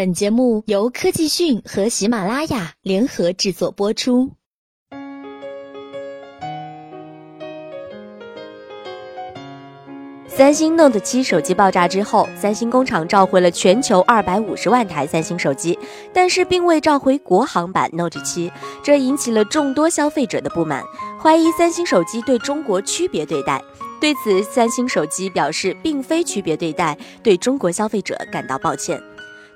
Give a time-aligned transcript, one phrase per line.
[0.00, 4.30] 本节目由科技讯和喜马拉雅联合制作播出。
[10.26, 15.78] 三星 Note 7手机爆炸之后，三星工厂召回了全球二百五十万台三星手机，
[16.14, 18.50] 但是并未召回国行版 Note 7，
[18.82, 20.82] 这引起了众多消费者的不满，
[21.22, 23.62] 怀疑三星手机对中国区别对待。
[24.00, 28.98] 对此，三星手机表示并非区别对待，对中国消费者感到抱歉。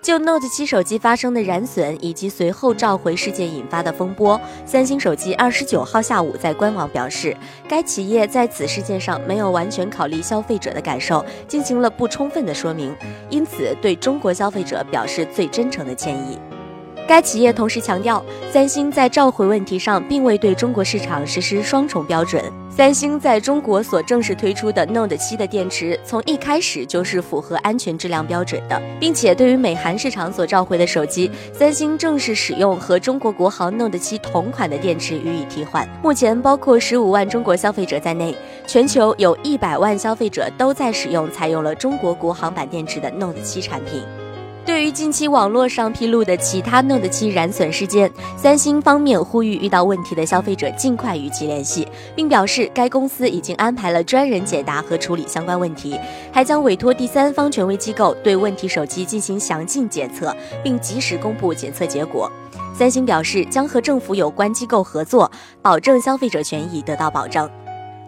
[0.05, 7.35] 就 Note 7手机发生的燃损以及随后召回事件引发的风波，三星手机二十九号下午在官网表示，
[7.67, 12.95] 该企业在此事件上没有完全考虑消费者的感受，进行了不充分的说明，
[13.31, 16.39] 因此对中国消费者表示最真诚的歉意。
[17.07, 22.43] 该企业同时强调，三星在召回问题上并未对中国市场实施双重标准。
[22.71, 35.87] 三星在中国所正式推出的 Note 7的电池，从一开始就是符合安全质量标准的，并且对于美韩市场所召回的手机，三星正式使用和中国国行 Note 7同款的电池予以替换。
[36.03, 38.35] 目前，包括十五万中国消费者在内，
[38.67, 44.03] 全球有一百万消费者都在使用采用了中国国行版电池的 Note 7产品。
[44.67, 56.01] 对于近期网络上披露的其他 Note 7燃损事件，三星方面呼吁遇到问题的消费者尽快与其联系，并表示该公司已经安排了专人解答和处理相关问题，
[56.33, 62.31] 还将委托第三方权威机构对问题手机进行详尽检测，并及时公布检测结果。
[62.75, 65.31] 三星表示将和政府有关机构合作，
[65.61, 67.49] 保证消费者权益得到保障。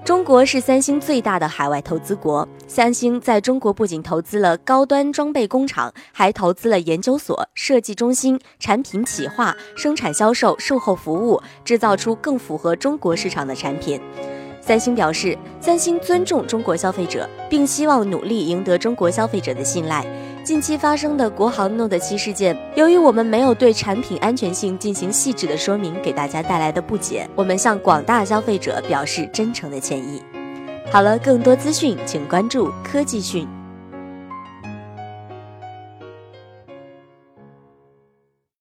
[0.06, 2.48] 中国是三星最大的海外投资国。
[2.68, 14.00] 三星在中国不仅投资了高端装备工厂，还投资了研究所、设计中心、产品企划、生产销售、售后服务，制造出更符合中国市场的产品。
[14.60, 20.06] 三星表示，三星尊重中国消费者，并希望努力赢得中国消费者的信赖。
[20.46, 30.22] 近期发生的国航 Note 7事件，由于我们没有对产品安全性进行细致的说明，给大家带来的不解，我们向广大消费者表示真诚的歉意。
[30.88, 33.44] 好了，更多资讯请关注科技讯。